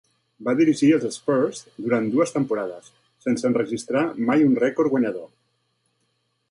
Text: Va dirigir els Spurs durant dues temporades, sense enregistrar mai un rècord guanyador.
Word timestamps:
Va 0.45 0.53
dirigir 0.59 0.87
els 0.95 1.17
Spurs 1.17 1.59
durant 1.87 2.07
dues 2.15 2.33
temporades, 2.37 2.89
sense 3.27 3.49
enregistrar 3.51 4.03
mai 4.31 4.49
un 4.49 4.59
rècord 4.67 4.95
guanyador. 4.97 5.29